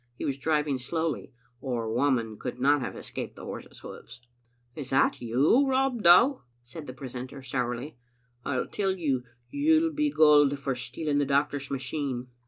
He 0.15 0.25
was 0.25 0.39
driving 0.39 0.79
slowly, 0.79 1.31
or 1.59 1.87
Whamond 1.93 2.39
could 2.39 2.59
not 2.59 2.81
have 2.81 2.95
escaped 2.97 3.35
the 3.35 3.45
horse's 3.45 3.81
hoofs." 3.81 4.21
Is 4.75 4.89
that 4.89 5.21
you, 5.21 5.67
Rob 5.67 6.01
Dow?" 6.01 6.41
said 6.63 6.87
the 6.87 6.93
precentor 6.93 7.43
sourly." 7.43 7.99
I 8.43 8.63
tell 8.71 8.93
you, 8.97 9.25
you'll 9.51 9.93
be 9.93 10.09
gaoled 10.09 10.57
for 10.57 10.73
stealing 10.73 11.19
the 11.19 11.25
doctor's 11.25 11.69
machine." 11.69 12.29